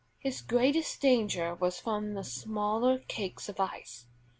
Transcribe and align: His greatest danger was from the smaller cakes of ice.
His 0.17 0.41
greatest 0.41 0.99
danger 0.99 1.53
was 1.53 1.79
from 1.79 2.15
the 2.15 2.23
smaller 2.23 2.97
cakes 3.07 3.47
of 3.49 3.59
ice. 3.59 4.07